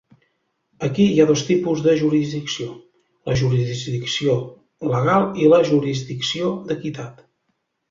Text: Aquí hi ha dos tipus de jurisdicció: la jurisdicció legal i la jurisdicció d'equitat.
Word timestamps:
Aquí 0.85 1.03
hi 1.15 1.19
ha 1.23 1.27
dos 1.31 1.43
tipus 1.49 1.83
de 1.87 1.93
jurisdicció: 1.99 2.71
la 3.31 3.37
jurisdicció 3.43 4.39
legal 4.95 5.29
i 5.45 5.53
la 5.55 5.63
jurisdicció 5.71 6.53
d'equitat. 6.73 7.25